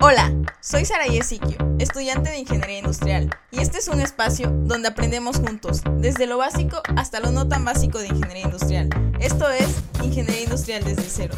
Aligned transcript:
Hola, 0.00 0.32
soy 0.60 0.84
Sara 0.84 1.06
Yesiquio, 1.06 1.58
estudiante 1.80 2.30
de 2.30 2.38
Ingeniería 2.38 2.78
Industrial, 2.78 3.36
y 3.50 3.58
este 3.58 3.78
es 3.78 3.88
un 3.88 4.00
espacio 4.00 4.48
donde 4.48 4.86
aprendemos 4.86 5.38
juntos, 5.38 5.82
desde 5.96 6.28
lo 6.28 6.38
básico 6.38 6.80
hasta 6.96 7.18
lo 7.18 7.32
no 7.32 7.48
tan 7.48 7.64
básico 7.64 7.98
de 7.98 8.06
Ingeniería 8.06 8.44
Industrial. 8.44 8.88
Esto 9.18 9.50
es 9.50 9.66
Ingeniería 10.00 10.44
Industrial 10.44 10.84
desde 10.84 11.02
cero. 11.02 11.34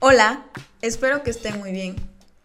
Hola, 0.00 0.44
espero 0.82 1.22
que 1.22 1.30
estén 1.30 1.60
muy 1.60 1.70
bien. 1.70 1.94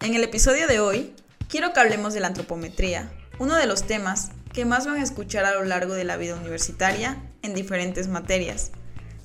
En 0.02 0.14
el 0.14 0.24
episodio 0.24 0.68
de 0.68 0.80
hoy, 0.80 1.16
quiero 1.50 1.74
que 1.74 1.80
hablemos 1.80 2.14
de 2.14 2.20
la 2.20 2.28
antropometría, 2.28 3.12
uno 3.40 3.56
de 3.56 3.66
los 3.66 3.88
temas 3.88 4.30
que 4.54 4.66
más 4.66 4.86
van 4.86 4.98
a 4.98 5.04
escuchar 5.04 5.46
a 5.46 5.56
lo 5.56 5.66
largo 5.66 5.96
de 5.96 6.04
la 6.04 6.18
vida 6.18 6.36
universitaria 6.36 7.18
en 7.42 7.56
diferentes 7.56 8.08
materias. 8.08 8.70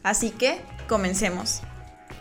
Así 0.02 0.30
que, 0.30 0.58
comencemos. 0.88 1.60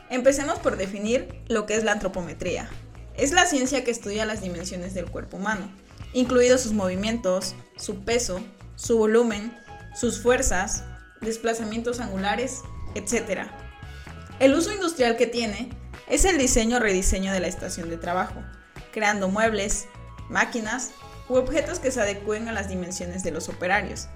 Empecemos 0.09 0.59
por 0.59 0.75
definir 0.75 1.41
lo 1.47 1.65
que 1.65 1.75
es 1.75 1.85
la 1.85 1.93
antropometría. 1.93 2.69
Es 3.17 3.31
la 3.31 3.45
ciencia 3.45 3.83
que 3.83 3.91
estudia 3.91 4.25
las 4.25 4.41
dimensiones 4.41 4.93
del 4.93 5.09
cuerpo 5.09 5.37
humano, 5.37 5.71
incluidos 6.13 6.61
sus 6.61 6.73
movimientos, 6.73 7.55
su 7.77 8.03
peso, 8.03 8.41
su 8.75 8.97
volumen, 8.97 9.57
sus 9.95 10.21
fuerzas, 10.21 10.83
desplazamientos 11.21 12.01
angulares, 12.01 12.61
etc. 12.93 13.47
El 14.39 14.53
uso 14.53 14.73
industrial 14.73 15.15
que 15.15 15.27
tiene 15.27 15.69
es 16.09 16.25
el 16.25 16.37
diseño 16.37 16.77
o 16.77 16.79
rediseño 16.81 17.31
de 17.31 17.39
la 17.39 17.47
estación 17.47 17.89
de 17.89 17.97
trabajo, 17.97 18.43
creando 18.91 19.29
muebles, 19.29 19.87
máquinas 20.29 20.91
u 21.29 21.35
objetos 21.35 21.79
que 21.79 21.91
se 21.91 22.01
adecúen 22.01 22.49
a 22.49 22.51
las 22.51 22.67
dimensiones 22.67 23.23
de 23.23 23.31
los 23.31 23.47
operarios. 23.47 24.07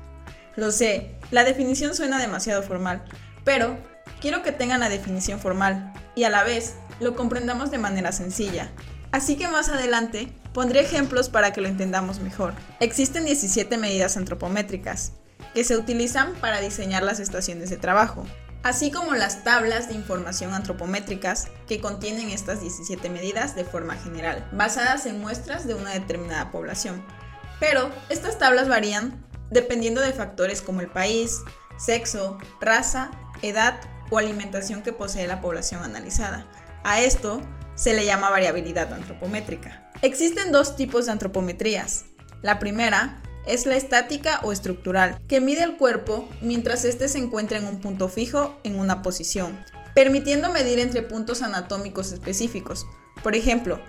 Lo 0.58 0.72
sé, 0.72 1.16
la 1.32 1.46
definición 1.46 1.96
suena 1.96 2.20
demasiado 2.20 2.64
formal, 2.64 3.06
pero 3.46 3.78
quiero 4.20 4.44
que 4.44 4.52
tengan 4.52 4.82
la 4.82 4.90
definición 4.90 5.40
formal 5.40 5.94
y 6.16 6.26
a 6.26 6.30
la 6.30 6.44
vez 6.44 6.76
lo 7.00 7.16
comprendamos 7.16 7.72
de 7.72 7.78
manera 7.78 8.12
sencilla. 8.12 8.70
Así 9.12 9.38
que 9.38 9.48
más 9.48 9.70
adelante 9.70 10.32
pondré 10.54 10.82
ejemplos 10.82 11.30
para 11.30 11.52
que 11.52 11.62
lo 11.62 11.68
entendamos 11.68 12.20
mejor. 12.20 12.54
Existen 12.80 13.26
17 13.26 13.78
medidas 13.78 14.18
antropométricas 14.18 15.14
que 15.54 15.64
se 15.64 15.78
utilizan 15.78 16.34
para 16.36 16.62
diseñar 16.62 17.04
las 17.04 17.20
estaciones 17.20 17.70
de 17.70 17.78
trabajo, 17.78 18.26
así 18.62 18.92
como 18.92 19.16
las 19.16 19.44
tablas 19.44 19.88
de 19.88 19.96
información 19.96 20.54
antropométricas 20.54 21.48
que 21.68 21.82
contienen 21.82 22.30
estas 22.30 22.62
17 22.62 23.10
medidas 23.10 23.56
de 23.56 23.66
forma 23.66 23.96
general, 23.96 24.48
basadas 24.52 25.06
en 25.06 25.20
muestras 25.20 25.66
de 25.66 25.74
una 25.74 25.92
determinada 25.92 26.52
población. 26.52 27.04
Pero 27.60 27.90
estas 28.10 28.38
tablas 28.38 28.68
varían 28.68 29.26
dependiendo 29.50 30.02
de 30.02 30.14
factores 30.14 30.62
como 30.62 30.82
el 30.82 30.88
país, 30.88 31.42
sexo, 31.78 32.38
raza, 32.62 33.10
edad 33.42 33.80
o 34.12 34.18
alimentación 34.18 34.84
que 34.84 34.94
posee 34.94 35.28
la 35.28 35.42
población 35.42 35.84
analizada. 35.84 36.46
A 36.84 37.02
esto 37.02 37.42
se 37.76 37.94
le 37.94 38.06
llama 38.06 38.30
variabilidad 38.30 38.94
antropométrica. 38.94 39.92
Existen 40.02 40.52
dos 40.52 40.76
tipos 40.76 41.06
de 41.06 41.14
antropometrías. 41.14 42.06
La 42.42 42.60
primera 42.60 43.22
es 43.46 43.66
la 43.66 43.76
estática 43.76 44.40
o 44.44 44.52
estructural, 44.52 45.20
que 45.28 45.42
mide 45.42 45.64
el 45.64 45.78
cuerpo 45.78 46.30
mientras 46.42 46.86
éste 46.86 47.08
se 47.08 47.18
encuentra 47.18 47.58
en 47.58 47.66
un 47.66 47.80
punto 47.80 48.08
fijo 48.08 48.60
en 48.64 48.80
una 48.80 49.02
posición, 49.02 49.60
permitiendo 49.96 50.52
medir 50.52 50.80
entre 50.80 51.02
puntos 51.02 51.42
anatómicos 51.42 52.12
específicos, 52.12 52.86
por 53.24 53.36
ejemplo, 53.36 53.82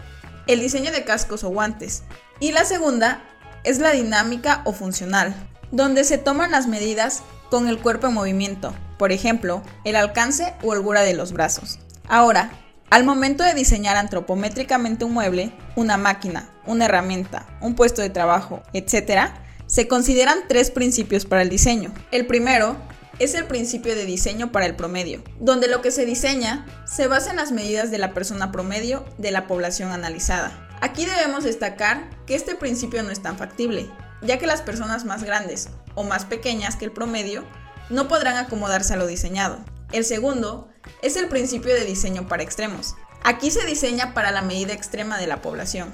el 0.46 0.60
diseño 0.60 0.90
de 0.90 1.04
cascos 1.04 1.44
o 1.44 1.50
guantes. 1.50 2.02
Y 2.40 2.52
la 2.52 2.64
segunda 2.64 3.22
es 3.64 3.78
la 3.78 3.92
dinámica 3.92 4.62
o 4.64 4.72
funcional, 4.72 5.34
donde 5.70 6.04
se 6.04 6.18
toman 6.18 6.50
las 6.50 6.66
medidas 6.66 7.22
con 7.50 7.68
el 7.68 7.78
cuerpo 7.78 8.06
en 8.06 8.14
movimiento, 8.14 8.74
por 8.98 9.12
ejemplo, 9.12 9.62
el 9.84 9.96
alcance 9.96 10.54
o 10.62 10.68
holgura 10.68 11.02
de 11.02 11.14
los 11.14 11.32
brazos. 11.32 11.78
Ahora, 12.08 12.50
al 12.90 13.04
momento 13.04 13.44
de 13.44 13.54
diseñar 13.54 13.96
antropométricamente 13.96 15.04
un 15.04 15.14
mueble, 15.14 15.52
una 15.76 15.96
máquina, 15.96 16.52
una 16.66 16.86
herramienta, 16.86 17.46
un 17.60 17.76
puesto 17.76 18.02
de 18.02 18.10
trabajo, 18.10 18.62
etc., 18.72 19.30
se 19.66 19.86
consideran 19.86 20.40
tres 20.48 20.72
principios 20.72 21.24
para 21.24 21.42
el 21.42 21.48
diseño. 21.48 21.94
El 22.10 22.26
primero 22.26 22.76
es 23.20 23.34
el 23.34 23.44
principio 23.44 23.94
de 23.94 24.06
diseño 24.06 24.50
para 24.50 24.66
el 24.66 24.74
promedio, 24.74 25.22
donde 25.38 25.68
lo 25.68 25.82
que 25.82 25.92
se 25.92 26.04
diseña 26.04 26.66
se 26.84 27.06
basa 27.06 27.30
en 27.30 27.36
las 27.36 27.52
medidas 27.52 27.92
de 27.92 27.98
la 27.98 28.12
persona 28.12 28.50
promedio 28.50 29.04
de 29.18 29.30
la 29.30 29.46
población 29.46 29.92
analizada. 29.92 30.68
Aquí 30.80 31.06
debemos 31.06 31.44
destacar 31.44 32.10
que 32.26 32.34
este 32.34 32.56
principio 32.56 33.04
no 33.04 33.10
es 33.10 33.22
tan 33.22 33.38
factible, 33.38 33.88
ya 34.22 34.38
que 34.38 34.48
las 34.48 34.62
personas 34.62 35.04
más 35.04 35.22
grandes 35.22 35.68
o 35.94 36.02
más 36.02 36.24
pequeñas 36.24 36.74
que 36.74 36.86
el 36.86 36.92
promedio 36.92 37.44
no 37.88 38.08
podrán 38.08 38.36
acomodarse 38.36 38.94
a 38.94 38.96
lo 38.96 39.06
diseñado. 39.06 39.58
El 39.92 40.04
segundo 40.04 40.68
es 41.02 41.16
el 41.16 41.28
principio 41.28 41.74
de 41.74 41.84
diseño 41.84 42.28
para 42.28 42.42
extremos. 42.42 42.94
Aquí 43.24 43.50
se 43.50 43.66
diseña 43.66 44.14
para 44.14 44.30
la 44.30 44.42
medida 44.42 44.72
extrema 44.72 45.18
de 45.18 45.26
la 45.26 45.42
población. 45.42 45.92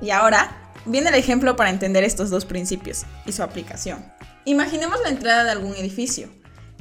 Y 0.00 0.10
ahora 0.10 0.72
viene 0.86 1.08
el 1.08 1.16
ejemplo 1.16 1.56
para 1.56 1.70
entender 1.70 2.04
estos 2.04 2.30
dos 2.30 2.44
principios 2.44 3.04
y 3.26 3.32
su 3.32 3.42
aplicación. 3.42 4.12
Imaginemos 4.44 5.00
la 5.02 5.10
entrada 5.10 5.44
de 5.44 5.50
algún 5.50 5.74
edificio. 5.74 6.28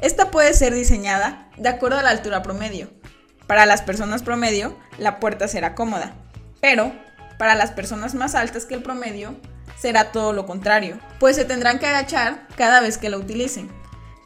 Esta 0.01 0.29
puede 0.29 0.53
ser 0.53 0.73
diseñada 0.73 1.49
de 1.57 1.69
acuerdo 1.69 1.97
a 1.97 2.03
la 2.03 2.11
altura 2.11 2.43
promedio. 2.43 2.89
Para 3.47 3.65
las 3.65 3.81
personas 3.81 4.23
promedio, 4.23 4.77
la 4.99 5.19
puerta 5.19 5.47
será 5.47 5.73
cómoda, 5.73 6.13
pero 6.61 6.93
para 7.39 7.55
las 7.55 7.71
personas 7.71 8.13
más 8.13 8.35
altas 8.35 8.65
que 8.65 8.75
el 8.75 8.83
promedio, 8.83 9.35
será 9.79 10.11
todo 10.11 10.33
lo 10.33 10.45
contrario, 10.45 10.99
pues 11.19 11.35
se 11.35 11.45
tendrán 11.45 11.79
que 11.79 11.85
agachar 11.85 12.47
cada 12.57 12.81
vez 12.81 12.97
que 12.97 13.09
la 13.09 13.17
utilicen. 13.17 13.69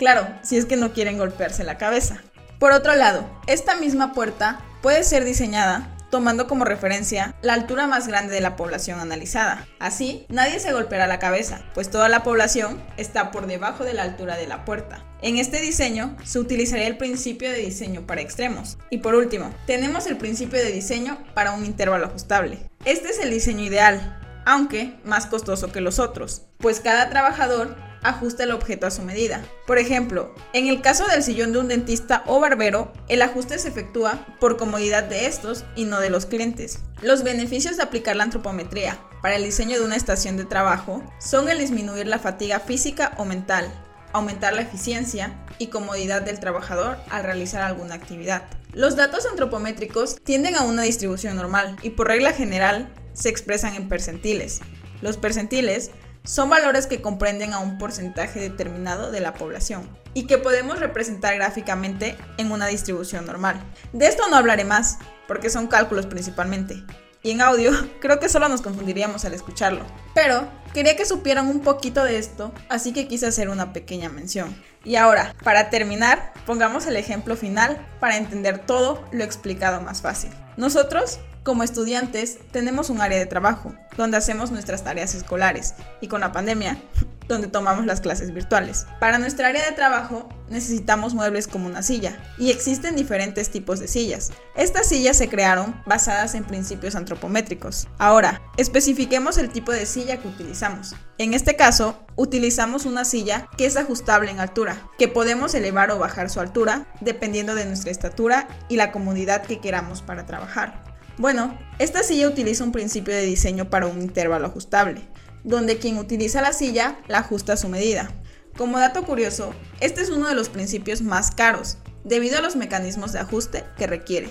Claro, 0.01 0.27
si 0.41 0.57
es 0.57 0.65
que 0.65 0.77
no 0.77 0.93
quieren 0.93 1.19
golpearse 1.19 1.63
la 1.63 1.77
cabeza. 1.77 2.23
Por 2.57 2.71
otro 2.71 2.95
lado, 2.95 3.23
esta 3.45 3.75
misma 3.75 4.13
puerta 4.13 4.59
puede 4.81 5.03
ser 5.03 5.23
diseñada 5.25 5.95
tomando 6.09 6.47
como 6.47 6.65
referencia 6.65 7.35
la 7.43 7.53
altura 7.53 7.85
más 7.85 8.07
grande 8.07 8.33
de 8.33 8.41
la 8.41 8.55
población 8.55 8.99
analizada. 8.99 9.67
Así, 9.77 10.25
nadie 10.27 10.59
se 10.59 10.73
golpeará 10.73 11.05
la 11.05 11.19
cabeza, 11.19 11.61
pues 11.75 11.91
toda 11.91 12.09
la 12.09 12.23
población 12.23 12.81
está 12.97 13.29
por 13.29 13.45
debajo 13.45 13.83
de 13.83 13.93
la 13.93 14.01
altura 14.01 14.37
de 14.37 14.47
la 14.47 14.65
puerta. 14.65 15.05
En 15.21 15.37
este 15.37 15.61
diseño 15.61 16.17
se 16.23 16.39
utilizaría 16.39 16.87
el 16.87 16.97
principio 16.97 17.51
de 17.51 17.59
diseño 17.59 18.07
para 18.07 18.21
extremos. 18.21 18.79
Y 18.89 18.97
por 18.97 19.13
último, 19.13 19.53
tenemos 19.67 20.07
el 20.07 20.17
principio 20.17 20.57
de 20.57 20.71
diseño 20.71 21.19
para 21.35 21.51
un 21.51 21.63
intervalo 21.63 22.07
ajustable. 22.07 22.57
Este 22.85 23.09
es 23.09 23.19
el 23.19 23.29
diseño 23.29 23.65
ideal, 23.65 24.19
aunque 24.47 24.99
más 25.05 25.27
costoso 25.27 25.71
que 25.71 25.79
los 25.79 25.99
otros, 25.99 26.41
pues 26.57 26.79
cada 26.79 27.11
trabajador 27.11 27.90
ajusta 28.03 28.43
el 28.43 28.51
objeto 28.51 28.87
a 28.87 28.91
su 28.91 29.01
medida. 29.01 29.43
Por 29.67 29.77
ejemplo, 29.77 30.33
en 30.53 30.67
el 30.67 30.81
caso 30.81 31.07
del 31.07 31.23
sillón 31.23 31.53
de 31.53 31.59
un 31.59 31.67
dentista 31.67 32.23
o 32.27 32.39
barbero, 32.39 32.91
el 33.07 33.21
ajuste 33.21 33.59
se 33.59 33.69
efectúa 33.69 34.25
por 34.39 34.57
comodidad 34.57 35.03
de 35.03 35.25
estos 35.25 35.65
y 35.75 35.85
no 35.85 35.99
de 35.99 36.09
los 36.09 36.25
clientes. 36.25 36.79
Los 37.01 37.23
beneficios 37.23 37.77
de 37.77 37.83
aplicar 37.83 38.15
la 38.15 38.23
antropometría 38.23 38.97
para 39.21 39.35
el 39.35 39.43
diseño 39.43 39.77
de 39.79 39.85
una 39.85 39.95
estación 39.95 40.37
de 40.37 40.45
trabajo 40.45 41.03
son 41.19 41.49
el 41.49 41.59
disminuir 41.59 42.07
la 42.07 42.19
fatiga 42.19 42.59
física 42.59 43.13
o 43.17 43.25
mental, 43.25 43.71
aumentar 44.13 44.53
la 44.53 44.63
eficiencia 44.63 45.35
y 45.57 45.67
comodidad 45.67 46.21
del 46.21 46.39
trabajador 46.39 46.97
al 47.09 47.23
realizar 47.23 47.61
alguna 47.61 47.95
actividad. 47.95 48.43
Los 48.73 48.95
datos 48.95 49.25
antropométricos 49.25 50.15
tienden 50.23 50.55
a 50.55 50.63
una 50.63 50.83
distribución 50.83 51.35
normal 51.35 51.77
y 51.81 51.91
por 51.91 52.07
regla 52.07 52.31
general 52.33 52.91
se 53.13 53.29
expresan 53.29 53.75
en 53.75 53.89
percentiles. 53.89 54.61
Los 55.01 55.17
percentiles 55.17 55.91
son 56.23 56.49
valores 56.49 56.87
que 56.87 57.01
comprenden 57.01 57.53
a 57.53 57.59
un 57.59 57.77
porcentaje 57.77 58.39
determinado 58.39 59.11
de 59.11 59.21
la 59.21 59.33
población 59.33 59.89
y 60.13 60.27
que 60.27 60.37
podemos 60.37 60.79
representar 60.79 61.35
gráficamente 61.35 62.17
en 62.37 62.51
una 62.51 62.67
distribución 62.67 63.25
normal. 63.25 63.61
De 63.93 64.07
esto 64.07 64.27
no 64.29 64.35
hablaré 64.35 64.65
más, 64.65 64.99
porque 65.27 65.49
son 65.49 65.67
cálculos 65.67 66.05
principalmente. 66.05 66.83
Y 67.23 67.31
en 67.31 67.41
audio 67.41 67.71
creo 68.01 68.19
que 68.19 68.29
solo 68.29 68.49
nos 68.49 68.61
confundiríamos 68.61 69.25
al 69.25 69.33
escucharlo. 69.33 69.85
Pero 70.13 70.47
quería 70.73 70.95
que 70.95 71.05
supieran 71.05 71.47
un 71.47 71.61
poquito 71.61 72.03
de 72.03 72.17
esto, 72.17 72.51
así 72.69 72.93
que 72.93 73.07
quise 73.07 73.27
hacer 73.27 73.49
una 73.49 73.73
pequeña 73.73 74.09
mención. 74.09 74.55
Y 74.83 74.95
ahora, 74.95 75.35
para 75.43 75.69
terminar, 75.69 76.33
pongamos 76.45 76.87
el 76.87 76.95
ejemplo 76.95 77.35
final 77.35 77.85
para 77.99 78.17
entender 78.17 78.59
todo 78.59 79.03
lo 79.11 79.23
explicado 79.23 79.81
más 79.81 80.01
fácil. 80.01 80.31
Nosotros 80.57 81.19
como 81.43 81.63
estudiantes 81.63 82.37
tenemos 82.51 82.89
un 82.89 83.01
área 83.01 83.17
de 83.17 83.25
trabajo 83.25 83.73
donde 83.97 84.17
hacemos 84.17 84.51
nuestras 84.51 84.83
tareas 84.83 85.15
escolares 85.15 85.73
y 85.99 86.07
con 86.07 86.21
la 86.21 86.31
pandemia 86.31 86.77
donde 87.27 87.47
tomamos 87.47 87.85
las 87.85 88.01
clases 88.01 88.33
virtuales. 88.33 88.85
Para 88.99 89.17
nuestra 89.17 89.47
área 89.47 89.65
de 89.65 89.71
trabajo 89.71 90.29
necesitamos 90.51 91.15
muebles 91.15 91.47
como 91.47 91.65
una 91.65 91.81
silla 91.81 92.21
y 92.37 92.51
existen 92.51 92.95
diferentes 92.95 93.49
tipos 93.49 93.79
de 93.79 93.87
sillas. 93.87 94.31
Estas 94.55 94.87
sillas 94.87 95.17
se 95.17 95.29
crearon 95.29 95.81
basadas 95.85 96.35
en 96.35 96.43
principios 96.43 96.95
antropométricos. 96.95 97.87
Ahora, 97.97 98.41
especifiquemos 98.57 99.37
el 99.37 99.49
tipo 99.49 99.71
de 99.71 99.85
silla 99.85 100.17
que 100.17 100.27
utilizamos. 100.27 100.95
En 101.17 101.33
este 101.33 101.55
caso, 101.55 101.97
utilizamos 102.15 102.85
una 102.85 103.05
silla 103.05 103.47
que 103.57 103.65
es 103.65 103.77
ajustable 103.77 104.29
en 104.29 104.39
altura, 104.39 104.89
que 104.97 105.07
podemos 105.07 105.55
elevar 105.55 105.89
o 105.91 105.99
bajar 105.99 106.29
su 106.29 106.39
altura 106.39 106.87
dependiendo 106.99 107.55
de 107.55 107.65
nuestra 107.65 107.91
estatura 107.91 108.47
y 108.69 108.75
la 108.75 108.91
comodidad 108.91 109.43
que 109.43 109.59
queramos 109.59 110.01
para 110.01 110.25
trabajar. 110.25 110.83
Bueno, 111.17 111.57
esta 111.79 112.03
silla 112.03 112.27
utiliza 112.27 112.63
un 112.63 112.71
principio 112.71 113.13
de 113.13 113.25
diseño 113.25 113.69
para 113.69 113.87
un 113.87 114.01
intervalo 114.01 114.47
ajustable, 114.47 115.01
donde 115.43 115.77
quien 115.77 115.97
utiliza 115.97 116.41
la 116.41 116.53
silla 116.53 116.99
la 117.07 117.19
ajusta 117.19 117.53
a 117.53 117.57
su 117.57 117.69
medida. 117.69 118.11
Como 118.57 118.79
dato 118.79 119.03
curioso, 119.03 119.53
este 119.79 120.01
es 120.01 120.09
uno 120.09 120.27
de 120.27 120.35
los 120.35 120.49
principios 120.49 121.01
más 121.01 121.31
caros, 121.31 121.77
debido 122.03 122.37
a 122.37 122.41
los 122.41 122.55
mecanismos 122.55 123.11
de 123.11 123.19
ajuste 123.19 123.63
que 123.77 123.87
requiere. 123.87 124.29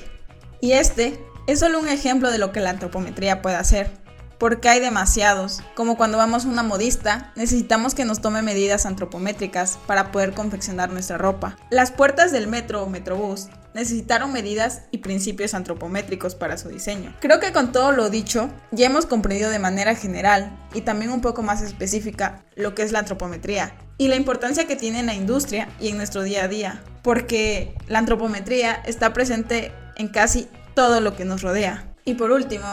Y 0.60 0.72
este 0.72 1.18
es 1.46 1.60
solo 1.60 1.80
un 1.80 1.88
ejemplo 1.88 2.30
de 2.30 2.38
lo 2.38 2.52
que 2.52 2.60
la 2.60 2.70
antropometría 2.70 3.42
puede 3.42 3.56
hacer 3.56 3.90
porque 4.40 4.70
hay 4.70 4.80
demasiados, 4.80 5.60
como 5.74 5.98
cuando 5.98 6.16
vamos 6.16 6.46
a 6.46 6.48
una 6.48 6.62
modista, 6.62 7.30
necesitamos 7.36 7.94
que 7.94 8.06
nos 8.06 8.22
tome 8.22 8.40
medidas 8.40 8.86
antropométricas 8.86 9.78
para 9.86 10.10
poder 10.10 10.32
confeccionar 10.32 10.90
nuestra 10.90 11.18
ropa. 11.18 11.58
Las 11.68 11.92
puertas 11.92 12.32
del 12.32 12.46
metro 12.46 12.82
o 12.82 12.88
metrobús 12.88 13.48
necesitaron 13.74 14.32
medidas 14.32 14.84
y 14.92 14.98
principios 14.98 15.52
antropométricos 15.52 16.34
para 16.34 16.56
su 16.56 16.70
diseño. 16.70 17.14
Creo 17.20 17.38
que 17.38 17.52
con 17.52 17.70
todo 17.70 17.92
lo 17.92 18.08
dicho, 18.08 18.48
ya 18.70 18.86
hemos 18.86 19.04
comprendido 19.04 19.50
de 19.50 19.58
manera 19.58 19.94
general 19.94 20.58
y 20.72 20.80
también 20.80 21.12
un 21.12 21.20
poco 21.20 21.42
más 21.42 21.60
específica 21.60 22.42
lo 22.56 22.74
que 22.74 22.82
es 22.82 22.92
la 22.92 23.00
antropometría 23.00 23.74
y 24.00 24.08
la 24.08 24.16
importancia 24.16 24.66
que 24.66 24.74
tiene 24.76 25.00
en 25.00 25.06
la 25.06 25.14
industria 25.14 25.68
y 25.78 25.90
en 25.90 25.98
nuestro 25.98 26.22
día 26.22 26.44
a 26.44 26.48
día, 26.48 26.82
porque 27.02 27.74
la 27.86 27.98
antropometría 27.98 28.72
está 28.86 29.12
presente 29.12 29.72
en 29.96 30.08
casi 30.08 30.48
todo 30.74 31.00
lo 31.00 31.14
que 31.14 31.26
nos 31.26 31.42
rodea. 31.42 31.92
Y 32.06 32.14
por 32.14 32.30
último, 32.30 32.66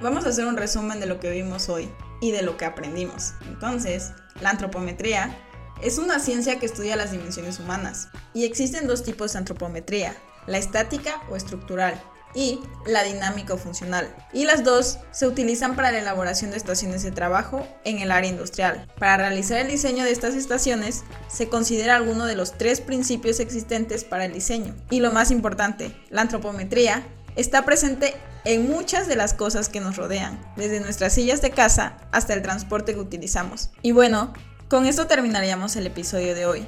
Vamos 0.00 0.26
a 0.26 0.28
hacer 0.28 0.44
un 0.46 0.56
resumen 0.56 1.00
de 1.00 1.06
lo 1.06 1.20
que 1.20 1.30
vimos 1.30 1.68
hoy 1.68 1.88
y 2.20 2.30
de 2.30 2.42
lo 2.42 2.56
que 2.56 2.64
aprendimos. 2.64 3.32
Entonces, 3.46 4.12
la 4.40 4.50
antropometría 4.50 5.34
es 5.82 5.98
una 5.98 6.18
ciencia 6.18 6.58
que 6.58 6.66
estudia 6.66 6.96
las 6.96 7.12
dimensiones 7.12 7.58
humanas 7.58 8.08
y 8.34 8.44
existen 8.44 8.86
dos 8.86 9.02
tipos 9.02 9.32
de 9.32 9.38
antropometría, 9.38 10.14
la 10.46 10.58
estática 10.58 11.22
o 11.30 11.36
estructural 11.36 12.02
y 12.34 12.60
la 12.86 13.02
dinámica 13.02 13.56
funcional. 13.56 14.12
Y 14.32 14.44
las 14.44 14.64
dos 14.64 14.98
se 15.12 15.26
utilizan 15.26 15.76
para 15.76 15.92
la 15.92 16.00
elaboración 16.00 16.50
de 16.50 16.56
estaciones 16.56 17.02
de 17.02 17.12
trabajo 17.12 17.66
en 17.84 18.00
el 18.00 18.10
área 18.10 18.30
industrial. 18.30 18.86
Para 18.98 19.16
realizar 19.16 19.58
el 19.58 19.68
diseño 19.68 20.04
de 20.04 20.10
estas 20.10 20.34
estaciones 20.34 21.04
se 21.28 21.48
considera 21.48 21.96
alguno 21.96 22.26
de 22.26 22.36
los 22.36 22.58
tres 22.58 22.80
principios 22.80 23.40
existentes 23.40 24.04
para 24.04 24.24
el 24.24 24.32
diseño. 24.32 24.74
Y 24.90 25.00
lo 25.00 25.12
más 25.12 25.30
importante, 25.30 25.94
la 26.10 26.22
antropometría 26.22 27.06
está 27.36 27.64
presente 27.64 28.14
en 28.44 28.68
muchas 28.68 29.08
de 29.08 29.16
las 29.16 29.32
cosas 29.32 29.68
que 29.68 29.80
nos 29.80 29.96
rodean, 29.96 30.38
desde 30.56 30.80
nuestras 30.80 31.14
sillas 31.14 31.40
de 31.40 31.50
casa 31.50 31.96
hasta 32.12 32.34
el 32.34 32.42
transporte 32.42 32.94
que 32.94 33.00
utilizamos. 33.00 33.70
Y 33.80 33.92
bueno, 33.92 34.32
con 34.68 34.86
esto 34.86 35.06
terminaríamos 35.06 35.76
el 35.76 35.86
episodio 35.86 36.34
de 36.34 36.46
hoy. 36.46 36.66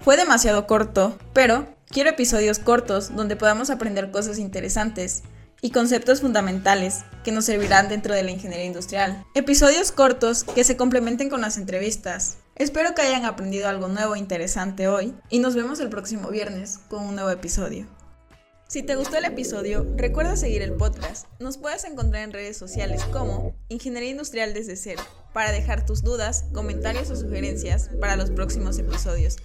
Fue 0.00 0.16
demasiado 0.16 0.66
corto, 0.66 1.18
pero 1.32 1.66
quiero 1.90 2.10
episodios 2.10 2.58
cortos 2.58 3.14
donde 3.14 3.36
podamos 3.36 3.70
aprender 3.70 4.10
cosas 4.10 4.38
interesantes 4.38 5.22
y 5.60 5.70
conceptos 5.70 6.20
fundamentales 6.20 7.00
que 7.24 7.32
nos 7.32 7.46
servirán 7.46 7.88
dentro 7.88 8.14
de 8.14 8.22
la 8.22 8.30
ingeniería 8.30 8.66
industrial. 8.66 9.24
Episodios 9.34 9.90
cortos 9.90 10.44
que 10.44 10.64
se 10.64 10.76
complementen 10.76 11.30
con 11.30 11.40
las 11.40 11.56
entrevistas. 11.56 12.38
Espero 12.54 12.94
que 12.94 13.02
hayan 13.02 13.24
aprendido 13.24 13.68
algo 13.68 13.88
nuevo 13.88 14.14
e 14.14 14.18
interesante 14.18 14.88
hoy 14.88 15.14
y 15.30 15.38
nos 15.38 15.54
vemos 15.54 15.80
el 15.80 15.88
próximo 15.88 16.28
viernes 16.28 16.78
con 16.88 17.04
un 17.04 17.14
nuevo 17.14 17.30
episodio. 17.30 17.86
Si 18.68 18.82
te 18.82 18.96
gustó 18.96 19.16
el 19.16 19.24
episodio, 19.24 19.86
recuerda 19.96 20.36
seguir 20.36 20.60
el 20.60 20.74
podcast. 20.74 21.26
Nos 21.40 21.56
puedes 21.56 21.84
encontrar 21.84 22.22
en 22.22 22.34
redes 22.34 22.58
sociales 22.58 23.02
como 23.04 23.54
Ingeniería 23.68 24.10
Industrial 24.10 24.52
desde 24.52 24.76
cero 24.76 25.02
para 25.32 25.52
dejar 25.52 25.86
tus 25.86 26.02
dudas, 26.02 26.44
comentarios 26.52 27.10
o 27.10 27.16
sugerencias 27.16 27.88
para 27.98 28.16
los 28.16 28.30
próximos 28.30 28.78
episodios. 28.78 29.38